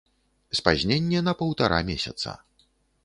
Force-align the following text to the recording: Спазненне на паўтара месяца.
Спазненне 0.59 1.21
на 1.27 1.35
паўтара 1.41 1.79
месяца. 1.93 2.35